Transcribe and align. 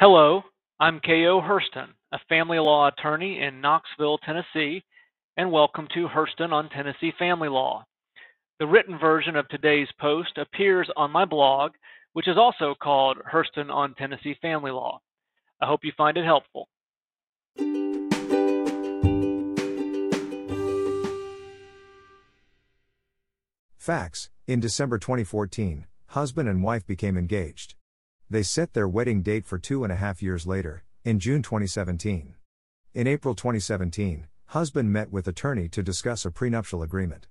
Hello, 0.00 0.40
I'm 0.80 0.98
K.O. 1.00 1.42
Herston, 1.42 1.90
a 2.10 2.18
family 2.26 2.58
law 2.58 2.88
attorney 2.88 3.42
in 3.42 3.60
Knoxville, 3.60 4.16
Tennessee, 4.24 4.82
and 5.36 5.52
welcome 5.52 5.86
to 5.92 6.08
Herston 6.08 6.54
on 6.54 6.70
Tennessee 6.70 7.12
Family 7.18 7.50
Law. 7.50 7.84
The 8.60 8.66
written 8.66 8.98
version 8.98 9.36
of 9.36 9.46
today's 9.48 9.88
post 10.00 10.38
appears 10.38 10.88
on 10.96 11.10
my 11.10 11.26
blog, 11.26 11.72
which 12.14 12.28
is 12.28 12.38
also 12.38 12.74
called 12.82 13.18
Herston 13.26 13.68
on 13.70 13.94
Tennessee 13.94 14.34
Family 14.40 14.70
Law. 14.70 15.02
I 15.60 15.66
hope 15.66 15.80
you 15.82 15.92
find 15.98 16.16
it 16.16 16.24
helpful. 16.24 16.66
Facts 23.76 24.30
In 24.46 24.60
December 24.60 24.96
2014, 24.96 25.84
husband 26.06 26.48
and 26.48 26.62
wife 26.62 26.86
became 26.86 27.18
engaged. 27.18 27.74
They 28.32 28.44
set 28.44 28.74
their 28.74 28.86
wedding 28.86 29.22
date 29.22 29.44
for 29.44 29.58
two 29.58 29.82
and 29.82 29.92
a 29.92 29.96
half 29.96 30.22
years 30.22 30.46
later, 30.46 30.84
in 31.04 31.18
June 31.18 31.42
2017. 31.42 32.36
In 32.94 33.06
April 33.08 33.34
2017, 33.34 34.28
husband 34.46 34.92
met 34.92 35.10
with 35.10 35.26
attorney 35.26 35.68
to 35.70 35.82
discuss 35.82 36.24
a 36.24 36.30
prenuptial 36.30 36.80
agreement. 36.80 37.26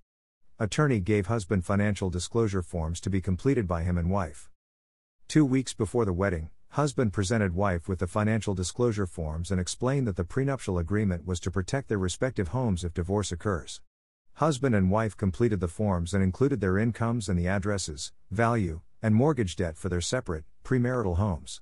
Attorney 0.60 1.00
gave 1.00 1.28
husband 1.28 1.64
financial 1.64 2.10
disclosure 2.10 2.62
forms 2.62 3.00
to 3.00 3.10
be 3.10 3.22
completed 3.22 3.66
by 3.66 3.84
him 3.84 3.98
and 3.98 4.10
wife. 4.10 4.50
Two 5.30 5.46
weeks 5.46 5.74
before 5.74 6.04
the 6.04 6.12
wedding, 6.12 6.50
husband 6.72 7.14
presented 7.14 7.56
wife 7.56 7.88
with 7.88 8.00
the 8.00 8.06
financial 8.06 8.54
disclosure 8.54 9.08
forms 9.08 9.52
and 9.52 9.62
explained 9.62 10.06
that 10.06 10.18
the 10.18 10.26
prenuptial 10.26 10.78
agreement 10.78 11.26
was 11.26 11.40
to 11.40 11.50
protect 11.50 11.88
their 11.88 11.98
respective 11.98 12.50
homes 12.50 12.84
if 12.84 12.94
divorce 12.94 13.32
occurs. 13.32 13.80
Husband 14.34 14.76
and 14.76 14.92
wife 14.92 15.16
completed 15.16 15.62
the 15.62 15.70
forms 15.70 16.14
and 16.14 16.22
included 16.22 16.60
their 16.60 16.78
incomes 16.78 17.30
and 17.30 17.40
the 17.40 17.48
addresses, 17.48 18.12
value, 18.32 18.82
and 19.02 19.16
mortgage 19.16 19.56
debt 19.56 19.78
for 19.78 19.90
their 19.90 20.02
separate, 20.02 20.46
premarital 20.64 21.18
homes. 21.18 21.62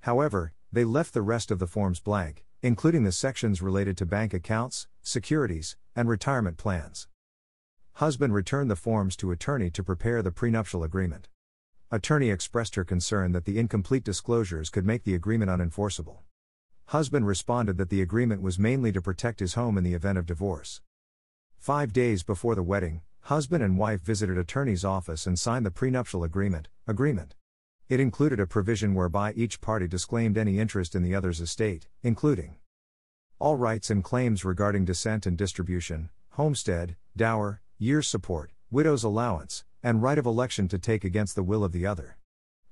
However, 0.00 0.52
they 0.72 0.84
left 0.84 1.14
the 1.14 1.22
rest 1.22 1.50
of 1.50 1.58
the 1.58 1.66
forms 1.66 2.00
blank, 2.00 2.44
including 2.62 3.04
the 3.04 3.12
sections 3.12 3.62
related 3.62 3.96
to 3.98 4.06
bank 4.06 4.34
accounts, 4.34 4.88
securities, 5.02 5.76
and 5.94 6.08
retirement 6.08 6.56
plans. 6.56 7.08
Husband 7.94 8.34
returned 8.34 8.70
the 8.70 8.76
forms 8.76 9.16
to 9.16 9.30
attorney 9.30 9.70
to 9.70 9.82
prepare 9.82 10.22
the 10.22 10.30
prenuptial 10.30 10.84
agreement. 10.84 11.28
Attorney 11.90 12.30
expressed 12.30 12.74
her 12.74 12.84
concern 12.84 13.32
that 13.32 13.44
the 13.44 13.58
incomplete 13.58 14.04
disclosures 14.04 14.70
could 14.70 14.84
make 14.84 15.04
the 15.04 15.14
agreement 15.14 15.50
unenforceable. 15.50 16.18
Husband 16.86 17.26
responded 17.26 17.78
that 17.78 17.90
the 17.90 18.02
agreement 18.02 18.42
was 18.42 18.58
mainly 18.58 18.92
to 18.92 19.00
protect 19.00 19.40
his 19.40 19.54
home 19.54 19.78
in 19.78 19.84
the 19.84 19.94
event 19.94 20.18
of 20.18 20.26
divorce. 20.26 20.80
Five 21.58 21.92
days 21.92 22.22
before 22.22 22.54
the 22.54 22.62
wedding, 22.62 23.02
husband 23.26 23.60
and 23.60 23.76
wife 23.76 24.00
visited 24.02 24.38
attorney's 24.38 24.84
office 24.84 25.26
and 25.26 25.36
signed 25.36 25.66
the 25.66 25.70
prenuptial 25.72 26.22
agreement. 26.22 26.68
Agreement. 26.86 27.34
It 27.88 27.98
included 27.98 28.38
a 28.38 28.46
provision 28.46 28.94
whereby 28.94 29.32
each 29.32 29.60
party 29.60 29.88
disclaimed 29.88 30.38
any 30.38 30.60
interest 30.60 30.94
in 30.94 31.02
the 31.02 31.12
other's 31.12 31.40
estate, 31.40 31.88
including 32.04 32.58
all 33.40 33.56
rights 33.56 33.90
and 33.90 34.04
claims 34.04 34.44
regarding 34.44 34.84
descent 34.84 35.26
and 35.26 35.36
distribution, 35.36 36.08
homestead, 36.34 36.94
dower, 37.16 37.60
year's 37.78 38.06
support, 38.06 38.52
widow's 38.70 39.02
allowance, 39.02 39.64
and 39.82 40.04
right 40.04 40.18
of 40.18 40.26
election 40.26 40.68
to 40.68 40.78
take 40.78 41.02
against 41.02 41.34
the 41.34 41.42
will 41.42 41.64
of 41.64 41.72
the 41.72 41.84
other. 41.84 42.18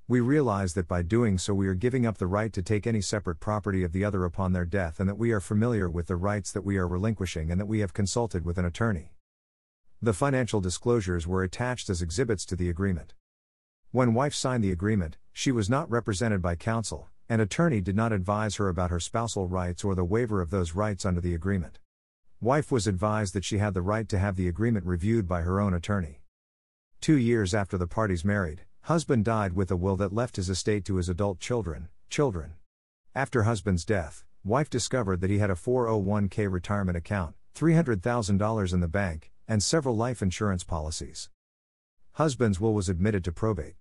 We 0.06 0.20
realize 0.20 0.74
that 0.74 0.86
by 0.86 1.02
doing 1.02 1.36
so 1.36 1.52
we 1.52 1.66
are 1.66 1.74
giving 1.74 2.06
up 2.06 2.18
the 2.18 2.28
right 2.28 2.52
to 2.52 2.62
take 2.62 2.86
any 2.86 3.00
separate 3.00 3.40
property 3.40 3.82
of 3.82 3.90
the 3.90 4.04
other 4.04 4.24
upon 4.24 4.52
their 4.52 4.66
death 4.66 5.00
and 5.00 5.08
that 5.08 5.18
we 5.18 5.32
are 5.32 5.40
familiar 5.40 5.90
with 5.90 6.06
the 6.06 6.14
rights 6.14 6.52
that 6.52 6.64
we 6.64 6.76
are 6.76 6.86
relinquishing 6.86 7.50
and 7.50 7.60
that 7.60 7.66
we 7.66 7.80
have 7.80 7.92
consulted 7.92 8.44
with 8.44 8.56
an 8.56 8.64
attorney. 8.64 9.13
The 10.04 10.12
financial 10.12 10.60
disclosures 10.60 11.26
were 11.26 11.42
attached 11.42 11.88
as 11.88 12.02
exhibits 12.02 12.44
to 12.46 12.56
the 12.56 12.68
agreement. 12.68 13.14
When 13.90 14.12
wife 14.12 14.34
signed 14.34 14.62
the 14.62 14.70
agreement, 14.70 15.16
she 15.32 15.50
was 15.50 15.70
not 15.70 15.90
represented 15.90 16.42
by 16.42 16.56
counsel, 16.56 17.08
and 17.26 17.40
attorney 17.40 17.80
did 17.80 17.96
not 17.96 18.12
advise 18.12 18.56
her 18.56 18.68
about 18.68 18.90
her 18.90 19.00
spousal 19.00 19.48
rights 19.48 19.82
or 19.82 19.94
the 19.94 20.04
waiver 20.04 20.42
of 20.42 20.50
those 20.50 20.74
rights 20.74 21.06
under 21.06 21.22
the 21.22 21.34
agreement. 21.34 21.78
Wife 22.38 22.70
was 22.70 22.86
advised 22.86 23.32
that 23.32 23.46
she 23.46 23.56
had 23.56 23.72
the 23.72 23.80
right 23.80 24.06
to 24.10 24.18
have 24.18 24.36
the 24.36 24.46
agreement 24.46 24.84
reviewed 24.84 25.26
by 25.26 25.40
her 25.40 25.58
own 25.58 25.72
attorney. 25.72 26.20
Two 27.00 27.16
years 27.16 27.54
after 27.54 27.78
the 27.78 27.86
parties 27.86 28.26
married, 28.26 28.60
husband 28.82 29.24
died 29.24 29.54
with 29.54 29.70
a 29.70 29.76
will 29.76 29.96
that 29.96 30.12
left 30.12 30.36
his 30.36 30.50
estate 30.50 30.84
to 30.84 30.96
his 30.96 31.08
adult 31.08 31.40
children, 31.40 31.88
children. 32.10 32.56
After 33.14 33.44
husband's 33.44 33.86
death, 33.86 34.22
wife 34.44 34.68
discovered 34.68 35.22
that 35.22 35.30
he 35.30 35.38
had 35.38 35.48
a 35.48 35.54
401k 35.54 36.52
retirement 36.52 36.98
account, 36.98 37.36
$300,000 37.54 38.74
in 38.74 38.80
the 38.80 38.86
bank, 38.86 39.30
and 39.48 39.62
several 39.62 39.96
life 39.96 40.22
insurance 40.22 40.64
policies. 40.64 41.28
Husband's 42.12 42.60
will 42.60 42.74
was 42.74 42.88
admitted 42.88 43.24
to 43.24 43.32
probate. 43.32 43.74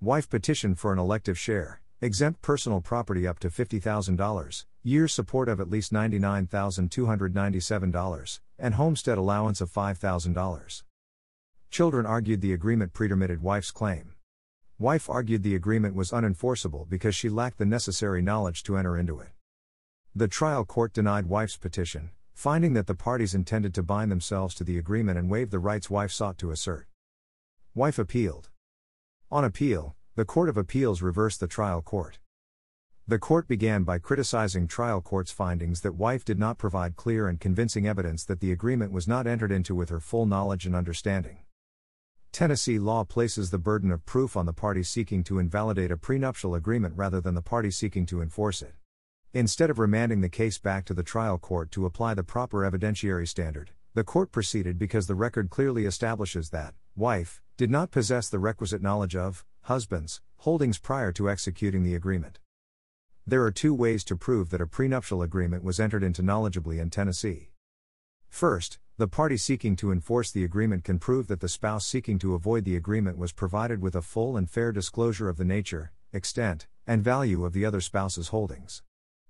Wife 0.00 0.28
petitioned 0.28 0.78
for 0.78 0.92
an 0.92 0.98
elective 0.98 1.38
share, 1.38 1.80
exempt 2.00 2.42
personal 2.42 2.80
property 2.80 3.26
up 3.26 3.38
to 3.38 3.48
$50,000, 3.48 4.64
year 4.82 5.08
support 5.08 5.48
of 5.48 5.60
at 5.60 5.70
least 5.70 5.92
$99,297, 5.92 8.40
and 8.58 8.74
homestead 8.74 9.18
allowance 9.18 9.60
of 9.60 9.72
$5,000. 9.72 10.82
Children 11.70 12.06
argued 12.06 12.40
the 12.40 12.52
agreement 12.52 12.92
pretermitted 12.92 13.42
wife's 13.42 13.70
claim. 13.70 14.14
Wife 14.78 15.08
argued 15.08 15.42
the 15.42 15.54
agreement 15.54 15.94
was 15.94 16.10
unenforceable 16.10 16.88
because 16.88 17.14
she 17.14 17.28
lacked 17.28 17.58
the 17.58 17.64
necessary 17.64 18.20
knowledge 18.20 18.64
to 18.64 18.76
enter 18.76 18.98
into 18.98 19.20
it. 19.20 19.28
The 20.14 20.28
trial 20.28 20.64
court 20.64 20.92
denied 20.92 21.26
wife's 21.26 21.56
petition, 21.56 22.10
finding 22.34 22.74
that 22.74 22.86
the 22.86 22.94
parties 22.94 23.34
intended 23.34 23.72
to 23.74 23.82
bind 23.82 24.10
themselves 24.10 24.54
to 24.56 24.64
the 24.64 24.76
agreement 24.76 25.18
and 25.18 25.30
waive 25.30 25.50
the 25.50 25.58
rights 25.58 25.88
wife 25.88 26.10
sought 26.10 26.36
to 26.38 26.50
assert. 26.50 26.86
Wife 27.74 27.98
appealed. 27.98 28.50
On 29.30 29.44
appeal, 29.44 29.96
the 30.16 30.24
Court 30.24 30.48
of 30.48 30.56
Appeals 30.56 31.00
reversed 31.00 31.40
the 31.40 31.48
trial 31.48 31.80
court. 31.80 32.18
The 33.06 33.18
court 33.18 33.48
began 33.48 33.84
by 33.84 33.98
criticizing 33.98 34.66
trial 34.66 35.00
court's 35.00 35.30
findings 35.30 35.82
that 35.82 35.94
wife 35.94 36.24
did 36.24 36.38
not 36.38 36.56
provide 36.58 36.96
clear 36.96 37.28
and 37.28 37.38
convincing 37.38 37.86
evidence 37.86 38.24
that 38.24 38.40
the 38.40 38.52
agreement 38.52 38.92
was 38.92 39.08
not 39.08 39.26
entered 39.26 39.52
into 39.52 39.74
with 39.74 39.90
her 39.90 40.00
full 40.00 40.24
knowledge 40.24 40.66
and 40.66 40.74
understanding. 40.74 41.38
Tennessee 42.32 42.78
law 42.78 43.04
places 43.04 43.50
the 43.50 43.58
burden 43.58 43.92
of 43.92 44.06
proof 44.06 44.36
on 44.36 44.46
the 44.46 44.52
party 44.52 44.82
seeking 44.82 45.22
to 45.24 45.38
invalidate 45.38 45.90
a 45.90 45.96
prenuptial 45.96 46.54
agreement 46.54 46.94
rather 46.96 47.20
than 47.20 47.34
the 47.34 47.42
party 47.42 47.70
seeking 47.70 48.06
to 48.06 48.22
enforce 48.22 48.62
it. 48.62 48.74
Instead 49.36 49.68
of 49.68 49.80
remanding 49.80 50.20
the 50.20 50.28
case 50.28 50.58
back 50.58 50.84
to 50.84 50.94
the 50.94 51.02
trial 51.02 51.38
court 51.38 51.72
to 51.72 51.86
apply 51.86 52.14
the 52.14 52.22
proper 52.22 52.58
evidentiary 52.58 53.26
standard, 53.26 53.72
the 53.92 54.04
court 54.04 54.30
proceeded 54.30 54.78
because 54.78 55.08
the 55.08 55.14
record 55.16 55.50
clearly 55.50 55.86
establishes 55.86 56.50
that, 56.50 56.72
wife, 56.94 57.42
did 57.56 57.68
not 57.68 57.90
possess 57.90 58.28
the 58.28 58.38
requisite 58.38 58.80
knowledge 58.80 59.16
of, 59.16 59.44
husband's, 59.62 60.20
holdings 60.36 60.78
prior 60.78 61.10
to 61.10 61.28
executing 61.28 61.82
the 61.82 61.96
agreement. 61.96 62.38
There 63.26 63.42
are 63.42 63.50
two 63.50 63.74
ways 63.74 64.04
to 64.04 64.16
prove 64.16 64.50
that 64.50 64.60
a 64.60 64.68
prenuptial 64.68 65.20
agreement 65.20 65.64
was 65.64 65.80
entered 65.80 66.04
into 66.04 66.22
knowledgeably 66.22 66.78
in 66.78 66.90
Tennessee. 66.90 67.50
First, 68.28 68.78
the 68.98 69.08
party 69.08 69.36
seeking 69.36 69.74
to 69.76 69.90
enforce 69.90 70.30
the 70.30 70.44
agreement 70.44 70.84
can 70.84 71.00
prove 71.00 71.26
that 71.26 71.40
the 71.40 71.48
spouse 71.48 71.84
seeking 71.84 72.20
to 72.20 72.34
avoid 72.34 72.64
the 72.64 72.76
agreement 72.76 73.18
was 73.18 73.32
provided 73.32 73.82
with 73.82 73.96
a 73.96 74.02
full 74.02 74.36
and 74.36 74.48
fair 74.48 74.70
disclosure 74.70 75.28
of 75.28 75.38
the 75.38 75.44
nature, 75.44 75.90
extent, 76.12 76.68
and 76.86 77.02
value 77.02 77.44
of 77.44 77.52
the 77.52 77.64
other 77.64 77.80
spouse's 77.80 78.28
holdings. 78.28 78.84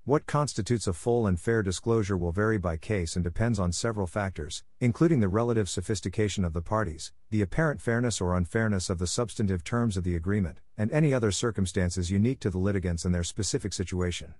What 0.06 0.26
constitutes 0.26 0.86
a 0.86 0.92
full 0.92 1.26
and 1.26 1.40
fair 1.40 1.62
disclosure 1.62 2.18
will 2.18 2.30
vary 2.30 2.58
by 2.58 2.76
case 2.76 3.16
and 3.16 3.24
depends 3.24 3.58
on 3.58 3.72
several 3.72 4.06
factors, 4.06 4.62
including 4.78 5.20
the 5.20 5.28
relative 5.28 5.66
sophistication 5.66 6.44
of 6.44 6.52
the 6.52 6.60
parties, 6.60 7.10
the 7.30 7.40
apparent 7.40 7.80
fairness 7.80 8.20
or 8.20 8.36
unfairness 8.36 8.90
of 8.90 8.98
the 8.98 9.06
substantive 9.06 9.64
terms 9.64 9.96
of 9.96 10.04
the 10.04 10.14
agreement, 10.14 10.58
and 10.76 10.92
any 10.92 11.14
other 11.14 11.30
circumstances 11.30 12.10
unique 12.10 12.38
to 12.40 12.50
the 12.50 12.58
litigants 12.58 13.06
and 13.06 13.14
their 13.14 13.24
specific 13.24 13.72
situation. 13.72 14.34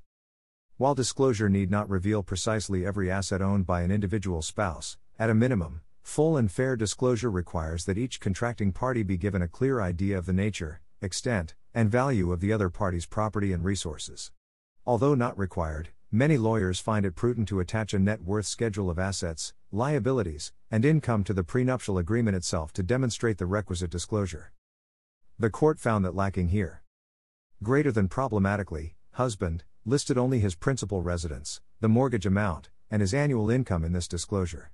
While 0.77 0.95
disclosure 0.95 1.49
need 1.49 1.71
not 1.71 1.89
reveal 1.89 2.23
precisely 2.23 2.85
every 2.85 3.11
asset 3.11 3.41
owned 3.41 3.65
by 3.65 3.81
an 3.81 3.91
individual 3.91 4.43
spouse, 4.43 4.99
at 5.19 5.31
a 5.31 5.35
minimum, 5.35 5.81
full 6.03 6.37
and 6.37 6.53
fair 6.53 6.77
disclosure 6.77 7.31
requires 7.31 7.87
that 7.87 7.97
each 7.97 8.21
contracting 8.21 8.71
party 8.71 9.03
be 9.03 9.17
given 9.17 9.41
a 9.41 9.49
clear 9.49 9.81
idea 9.81 10.19
of 10.19 10.27
the 10.27 10.35
nature, 10.35 10.83
extent, 11.01 11.55
and 11.73 11.91
value 11.91 12.33
of 12.33 12.41
the 12.41 12.53
other 12.53 12.69
party's 12.69 13.07
property 13.07 13.51
and 13.51 13.65
resources. 13.65 14.31
Although 14.87 15.15
not 15.15 15.39
required, 15.39 15.89
many 16.13 16.37
lawyers 16.37 16.79
find 16.79 17.07
it 17.07 17.15
prudent 17.15 17.49
to 17.49 17.61
attach 17.61 17.95
a 17.95 17.99
net 17.99 18.23
worth 18.23 18.45
schedule 18.45 18.91
of 18.91 18.99
assets, 18.99 19.55
liabilities, 19.73 20.53
and 20.71 20.85
income 20.85 21.25
to 21.25 21.33
the 21.33 21.43
prenuptial 21.43 21.97
agreement 21.97 22.37
itself 22.37 22.71
to 22.75 22.83
demonstrate 22.83 23.39
the 23.39 23.47
requisite 23.47 23.91
disclosure. 23.91 24.53
The 25.39 25.49
court 25.49 25.81
found 25.81 26.05
that 26.05 26.15
lacking 26.15 26.49
here. 26.49 26.83
Greater 27.63 27.91
than 27.91 28.09
problematically, 28.09 28.95
husband 29.13 29.65
listed 29.87 30.19
only 30.19 30.41
his 30.41 30.55
principal 30.55 31.01
residence, 31.01 31.63
the 31.81 31.89
mortgage 31.89 32.27
amount, 32.27 32.69
and 32.91 33.01
his 33.01 33.15
annual 33.15 33.51
income 33.51 33.85
in 33.85 33.93
this 33.93 34.07
disclosure. 34.07 34.71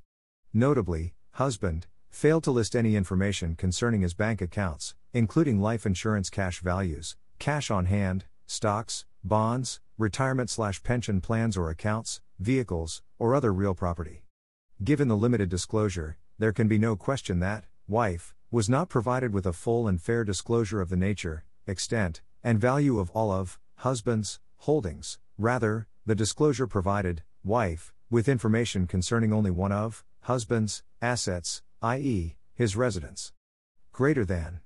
Notably, 0.52 1.14
husband 1.34 1.86
failed 2.08 2.42
to 2.44 2.50
list 2.50 2.74
any 2.74 2.96
information 2.96 3.54
concerning 3.54 4.00
his 4.00 4.14
bank 4.14 4.42
accounts, 4.42 4.96
including 5.12 5.60
life 5.60 5.86
insurance 5.86 6.30
cash 6.30 6.60
values, 6.60 7.16
cash 7.38 7.70
on 7.70 7.86
hand, 7.86 8.24
stocks, 8.46 9.04
bonds, 9.22 9.80
retirement 10.00 10.48
slash 10.48 10.82
pension 10.82 11.20
plans 11.20 11.58
or 11.58 11.68
accounts, 11.68 12.22
vehicles, 12.38 13.02
or 13.18 13.34
other 13.34 13.52
real 13.52 13.74
property. 13.74 14.22
Given 14.82 15.08
the 15.08 15.16
limited 15.16 15.50
disclosure, 15.50 16.16
there 16.38 16.54
can 16.54 16.68
be 16.68 16.78
no 16.78 16.96
question 16.96 17.40
that, 17.40 17.64
wife, 17.86 18.34
was 18.50 18.70
not 18.70 18.88
provided 18.88 19.34
with 19.34 19.44
a 19.44 19.52
full 19.52 19.86
and 19.86 20.00
fair 20.00 20.24
disclosure 20.24 20.80
of 20.80 20.88
the 20.88 20.96
nature, 20.96 21.44
extent, 21.66 22.22
and 22.42 22.58
value 22.58 22.98
of 22.98 23.10
all 23.10 23.30
of, 23.30 23.58
husband's, 23.76 24.40
holdings, 24.56 25.18
rather, 25.36 25.86
the 26.06 26.14
disclosure 26.14 26.66
provided, 26.66 27.22
wife, 27.44 27.92
with 28.08 28.26
information 28.26 28.86
concerning 28.86 29.34
only 29.34 29.50
one 29.50 29.70
of, 29.70 30.02
husband's, 30.22 30.82
assets, 31.02 31.60
i.e., 31.82 32.36
his 32.54 32.74
residence. 32.74 33.34
Greater 33.92 34.24
than. 34.24 34.60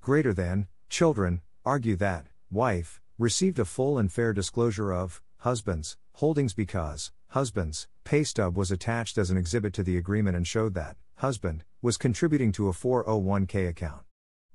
Greater 0.00 0.34
than, 0.34 0.66
children, 0.88 1.42
argue 1.64 1.94
that, 1.94 2.26
wife, 2.50 3.00
received 3.18 3.58
a 3.58 3.64
full 3.64 3.98
and 3.98 4.12
fair 4.12 4.32
disclosure 4.32 4.92
of, 4.92 5.20
husband's, 5.38 5.96
holdings 6.14 6.54
because, 6.54 7.10
husband's, 7.28 7.88
pay 8.04 8.22
stub 8.22 8.56
was 8.56 8.70
attached 8.70 9.18
as 9.18 9.28
an 9.28 9.36
exhibit 9.36 9.72
to 9.72 9.82
the 9.82 9.96
agreement 9.96 10.36
and 10.36 10.46
showed 10.46 10.74
that, 10.74 10.96
husband, 11.16 11.64
was 11.82 11.96
contributing 11.96 12.52
to 12.52 12.68
a 12.68 12.72
401k 12.72 13.68
account. 13.68 14.02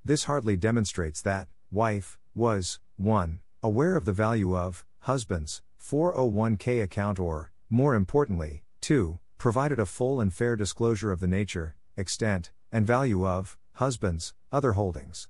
This 0.06 0.24
hardly 0.24 0.56
demonstrates 0.56 1.21
that, 1.24 1.50
wife, 1.71 2.18
was, 2.33 2.80
1. 2.95 3.42
aware 3.62 3.98
of 3.98 4.06
the 4.06 4.13
value 4.13 4.56
of, 4.56 4.86
husband's, 5.00 5.62
401k 5.81 6.81
account 6.81 7.19
or, 7.19 7.51
more 7.69 7.95
importantly, 7.95 8.63
2. 8.80 9.19
provided 9.38 9.77
a 9.77 9.86
full 9.86 10.21
and 10.21 10.33
fair 10.33 10.56
disclosure 10.56 11.12
of 11.12 11.19
the 11.19 11.27
nature, 11.27 11.75
extent, 11.98 12.51
and 12.71 12.88
value 12.88 13.27
of, 13.27 13.57
husband's, 13.74 14.33
other 14.54 14.74
holdings. 14.74 15.27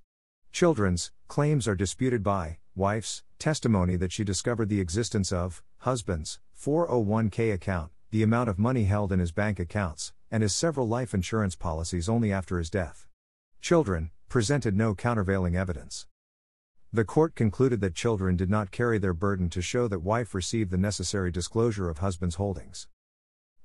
Children's 0.51 1.11
claims 1.27 1.67
are 1.67 1.75
disputed 1.75 2.21
by 2.21 2.59
wife's 2.75 3.21
testimony 3.37 3.95
that 3.95 4.11
she 4.11 4.23
discovered 4.23 4.67
the 4.67 4.79
existence 4.79 5.31
of 5.31 5.61
husband's 5.79 6.39
401k 6.59 7.53
account, 7.53 7.91
the 8.09 8.23
amount 8.23 8.49
of 8.49 8.57
money 8.57 8.85
held 8.85 9.11
in 9.11 9.19
his 9.19 9.31
bank 9.31 9.59
accounts, 9.59 10.11
and 10.31 10.41
his 10.41 10.55
several 10.55 10.87
life 10.87 11.13
insurance 11.13 11.55
policies 11.55 12.09
only 12.09 12.31
after 12.31 12.57
his 12.57 12.69
death. 12.69 13.07
Children 13.61 14.11
presented 14.27 14.75
no 14.75 14.95
countervailing 14.95 15.55
evidence. 15.55 16.07
The 16.91 17.05
court 17.05 17.35
concluded 17.35 17.81
that 17.81 17.95
children 17.95 18.35
did 18.35 18.49
not 18.49 18.71
carry 18.71 18.97
their 18.97 19.13
burden 19.13 19.49
to 19.49 19.61
show 19.61 19.87
that 19.87 19.99
wife 19.99 20.33
received 20.33 20.71
the 20.71 20.77
necessary 20.77 21.31
disclosure 21.31 21.89
of 21.89 21.99
husband's 21.99 22.35
holdings. 22.35 22.87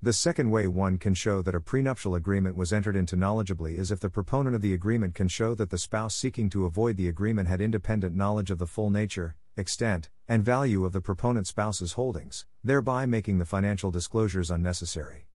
The 0.00 0.12
second 0.12 0.52
way 0.52 0.68
one 0.68 0.96
can 0.98 1.14
show 1.14 1.42
that 1.42 1.56
a 1.56 1.60
prenuptial 1.60 2.14
agreement 2.14 2.56
was 2.56 2.72
entered 2.72 2.94
into 2.94 3.16
knowledgeably 3.16 3.76
is 3.76 3.90
if 3.90 3.98
the 3.98 4.08
proponent 4.08 4.54
of 4.54 4.62
the 4.62 4.72
agreement 4.72 5.16
can 5.16 5.26
show 5.26 5.56
that 5.56 5.70
the 5.70 5.76
spouse 5.76 6.14
seeking 6.14 6.48
to 6.50 6.66
avoid 6.66 6.96
the 6.96 7.08
agreement 7.08 7.48
had 7.48 7.60
independent 7.60 8.14
knowledge 8.14 8.52
of 8.52 8.58
the 8.58 8.66
full 8.66 8.90
nature, 8.90 9.34
extent, 9.56 10.08
and 10.28 10.44
value 10.44 10.84
of 10.84 10.92
the 10.92 11.00
proponent 11.00 11.48
spouse's 11.48 11.94
holdings, 11.94 12.46
thereby 12.62 13.06
making 13.06 13.38
the 13.38 13.44
financial 13.44 13.90
disclosures 13.90 14.52
unnecessary. 14.52 15.26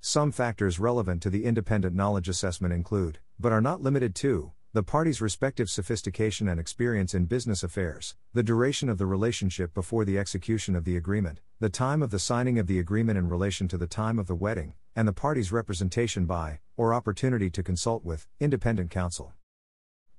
Some 0.00 0.32
factors 0.32 0.80
relevant 0.80 1.22
to 1.22 1.30
the 1.30 1.44
independent 1.44 1.94
knowledge 1.94 2.28
assessment 2.28 2.74
include, 2.74 3.20
but 3.38 3.52
are 3.52 3.60
not 3.60 3.82
limited 3.82 4.16
to, 4.16 4.50
the 4.74 4.82
parties' 4.82 5.22
respective 5.22 5.70
sophistication 5.70 6.46
and 6.46 6.60
experience 6.60 7.14
in 7.14 7.24
business 7.24 7.62
affairs, 7.62 8.14
the 8.34 8.42
duration 8.42 8.90
of 8.90 8.98
the 8.98 9.06
relationship 9.06 9.72
before 9.72 10.04
the 10.04 10.18
execution 10.18 10.76
of 10.76 10.84
the 10.84 10.94
agreement, 10.94 11.40
the 11.58 11.70
time 11.70 12.02
of 12.02 12.10
the 12.10 12.18
signing 12.18 12.58
of 12.58 12.66
the 12.66 12.78
agreement 12.78 13.16
in 13.16 13.30
relation 13.30 13.66
to 13.66 13.78
the 13.78 13.86
time 13.86 14.18
of 14.18 14.26
the 14.26 14.34
wedding, 14.34 14.74
and 14.94 15.08
the 15.08 15.12
parties' 15.12 15.50
representation 15.50 16.26
by, 16.26 16.58
or 16.76 16.92
opportunity 16.92 17.48
to 17.48 17.62
consult 17.62 18.04
with, 18.04 18.28
independent 18.40 18.90
counsel. 18.90 19.32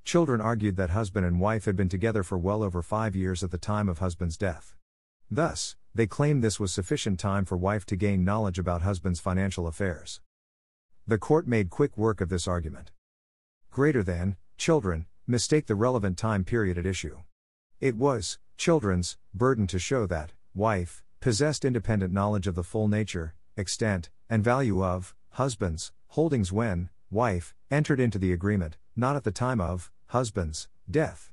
Children 0.03 0.41
argued 0.41 0.77
that 0.77 0.89
husband 0.89 1.27
and 1.27 1.39
wife 1.39 1.65
had 1.65 1.75
been 1.75 1.87
together 1.87 2.23
for 2.23 2.39
well 2.39 2.63
over 2.63 2.81
five 2.81 3.15
years 3.15 3.43
at 3.43 3.51
the 3.51 3.59
time 3.59 3.87
of 3.87 3.99
husband's 3.99 4.35
death. 4.35 4.73
Thus, 5.29 5.75
they 5.93 6.07
claimed 6.07 6.43
this 6.43 6.59
was 6.59 6.71
sufficient 6.71 7.19
time 7.19 7.45
for 7.45 7.55
wife 7.55 7.85
to 7.85 7.95
gain 7.95 8.25
knowledge 8.25 8.57
about 8.57 8.81
husband's 8.81 9.19
financial 9.19 9.67
affairs. 9.67 10.21
The 11.05 11.19
court 11.19 11.47
made 11.47 11.69
quick 11.69 11.95
work 11.95 12.19
of 12.19 12.29
this 12.29 12.47
argument 12.47 12.89
greater 13.71 14.03
than, 14.03 14.35
children, 14.57 15.05
mistake 15.27 15.67
the 15.67 15.75
relevant 15.75 16.17
time 16.17 16.43
period 16.43 16.77
at 16.77 16.85
issue. 16.85 17.17
It 17.79 17.95
was, 17.95 18.39
children's, 18.57 19.17
burden 19.33 19.67
to 19.67 19.79
show 19.79 20.05
that, 20.07 20.33
wife, 20.55 21.03
possessed 21.19 21.63
independent 21.63 22.11
knowledge 22.11 22.47
of 22.47 22.55
the 22.55 22.63
full 22.63 22.87
nature, 22.87 23.35
extent, 23.55 24.09
and 24.29 24.43
value 24.43 24.83
of, 24.83 25.15
husband's, 25.31 25.91
holdings 26.07 26.51
when, 26.51 26.89
wife, 27.11 27.53
entered 27.69 27.99
into 27.99 28.17
the 28.17 28.33
agreement, 28.33 28.77
not 28.95 29.15
at 29.15 29.23
the 29.23 29.31
time 29.31 29.61
of, 29.61 29.91
husband's, 30.07 30.67
death. 30.89 31.31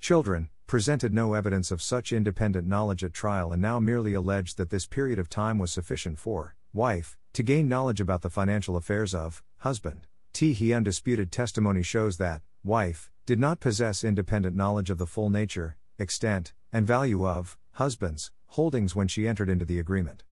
Children, 0.00 0.48
presented 0.66 1.12
no 1.12 1.34
evidence 1.34 1.70
of 1.70 1.82
such 1.82 2.12
independent 2.12 2.66
knowledge 2.66 3.04
at 3.04 3.12
trial 3.12 3.52
and 3.52 3.60
now 3.60 3.78
merely 3.78 4.14
alleged 4.14 4.56
that 4.56 4.70
this 4.70 4.86
period 4.86 5.18
of 5.18 5.28
time 5.28 5.58
was 5.58 5.70
sufficient 5.70 6.18
for, 6.18 6.56
wife, 6.72 7.16
to 7.34 7.42
gain 7.42 7.68
knowledge 7.68 8.00
about 8.00 8.22
the 8.22 8.30
financial 8.30 8.76
affairs 8.76 9.14
of, 9.14 9.42
husband. 9.58 10.06
He 10.36 10.72
undisputed 10.72 11.30
testimony 11.30 11.82
shows 11.82 12.16
that, 12.18 12.42
wife, 12.64 13.10
did 13.24 13.38
not 13.38 13.60
possess 13.60 14.02
independent 14.02 14.56
knowledge 14.56 14.90
of 14.90 14.98
the 14.98 15.06
full 15.06 15.30
nature, 15.30 15.76
extent, 15.98 16.52
and 16.72 16.86
value 16.86 17.26
of, 17.26 17.56
husband's, 17.72 18.30
holdings 18.48 18.96
when 18.96 19.08
she 19.08 19.28
entered 19.28 19.48
into 19.48 19.64
the 19.64 19.78
agreement. 19.78 20.24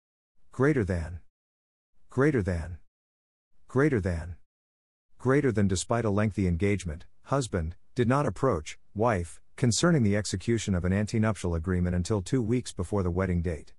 Greater 0.52 0.84
than. 0.84 1.20
Greater 2.08 2.42
than. 2.42 2.78
Greater 3.68 4.00
than. 4.00 4.36
Greater 5.18 5.52
than 5.52 5.68
despite 5.68 6.04
a 6.04 6.10
lengthy 6.10 6.48
engagement, 6.48 7.04
husband, 7.24 7.76
did 7.94 8.08
not 8.08 8.26
approach, 8.26 8.78
wife, 8.94 9.40
concerning 9.56 10.02
the 10.02 10.16
execution 10.16 10.74
of 10.74 10.84
an 10.84 10.92
antenuptial 10.92 11.54
agreement 11.54 11.94
until 11.94 12.22
two 12.22 12.42
weeks 12.42 12.72
before 12.72 13.02
the 13.02 13.10
wedding 13.10 13.42
date. 13.42 13.74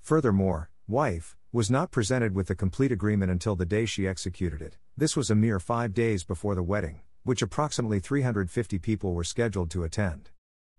Furthermore, 0.00 0.70
wife, 0.86 1.36
was 1.54 1.70
not 1.70 1.92
presented 1.92 2.34
with 2.34 2.48
the 2.48 2.54
complete 2.56 2.90
agreement 2.90 3.30
until 3.30 3.54
the 3.54 3.64
day 3.64 3.86
she 3.86 4.08
executed 4.08 4.60
it. 4.60 4.76
This 4.96 5.16
was 5.16 5.30
a 5.30 5.36
mere 5.36 5.60
five 5.60 5.94
days 5.94 6.24
before 6.24 6.56
the 6.56 6.64
wedding, 6.64 7.02
which 7.22 7.42
approximately 7.42 8.00
350 8.00 8.80
people 8.80 9.14
were 9.14 9.22
scheduled 9.22 9.70
to 9.70 9.84
attend. 9.84 10.30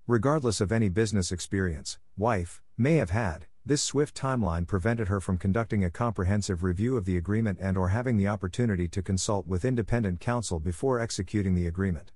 Regardless 0.05 0.59
of 0.59 0.73
any 0.73 0.89
business 0.89 1.31
experience, 1.31 1.97
wife 2.17 2.61
may 2.77 2.97
have 2.97 3.11
had, 3.11 3.45
this 3.65 3.81
swift 3.81 4.17
timeline 4.17 4.67
prevented 4.67 5.07
her 5.07 5.21
from 5.21 5.37
conducting 5.37 5.81
a 5.81 5.89
comprehensive 5.89 6.61
review 6.61 6.97
of 6.97 7.05
the 7.05 7.15
agreement 7.15 7.57
and 7.61 7.77
or 7.77 7.87
having 7.87 8.17
the 8.17 8.27
opportunity 8.27 8.89
to 8.89 9.01
consult 9.01 9.47
with 9.47 9.63
independent 9.63 10.19
counsel 10.19 10.59
before 10.59 10.99
executing 10.99 11.55
the 11.55 11.67
agreement. 11.67 12.11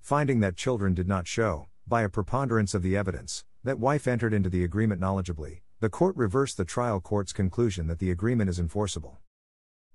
Finding 0.00 0.40
that 0.40 0.56
children 0.56 0.92
did 0.92 1.06
not 1.06 1.28
show, 1.28 1.68
by 1.86 2.02
a 2.02 2.08
preponderance 2.08 2.74
of 2.74 2.82
the 2.82 2.96
evidence, 2.96 3.44
that 3.62 3.78
wife 3.78 4.08
entered 4.08 4.34
into 4.34 4.50
the 4.50 4.64
agreement 4.64 5.00
knowledgeably, 5.00 5.60
the 5.78 5.90
court 5.90 6.16
reversed 6.16 6.56
the 6.56 6.64
trial 6.64 7.00
court's 7.00 7.34
conclusion 7.34 7.86
that 7.86 7.98
the 7.98 8.10
agreement 8.10 8.48
is 8.48 8.58
enforceable. 8.58 9.18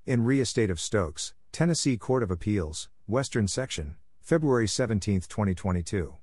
In 0.06 0.24
Re 0.24 0.40
Estate 0.40 0.70
of 0.70 0.80
Stokes, 0.80 1.34
Tennessee 1.52 1.98
Court 1.98 2.22
of 2.22 2.30
Appeals, 2.30 2.90
Western 3.08 3.48
Section, 3.48 3.96
February 4.20 4.68
17, 4.68 5.22
2022. 5.22 6.14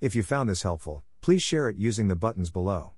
If 0.00 0.16
you 0.16 0.24
found 0.24 0.48
this 0.48 0.64
helpful, 0.64 1.04
please 1.20 1.42
share 1.42 1.68
it 1.68 1.76
using 1.76 2.08
the 2.08 2.16
buttons 2.16 2.50
below. 2.50 2.94